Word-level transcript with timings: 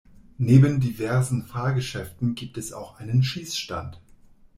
Neben 0.39 0.79
diversen 0.79 1.43
Fahrgeschäften 1.43 2.33
gibt 2.33 2.57
es 2.57 2.73
auch 2.73 2.97
einen 2.97 3.21
Schießstand. 3.21 4.01